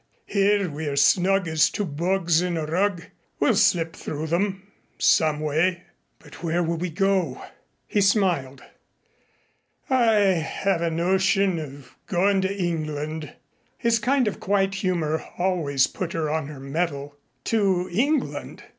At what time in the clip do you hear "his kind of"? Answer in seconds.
13.77-14.39